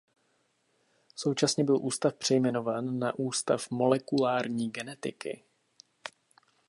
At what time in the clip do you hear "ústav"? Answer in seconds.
1.81-2.13, 3.19-3.71